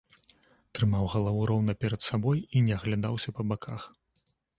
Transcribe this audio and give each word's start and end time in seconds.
Трымаў 0.77 1.03
галаву 1.15 1.41
роўна 1.51 1.75
перад 1.85 2.01
сабой 2.05 2.41
і 2.45 2.57
не 2.69 2.73
аглядаўся 2.79 3.29
па 3.41 3.47
баках. 3.53 3.81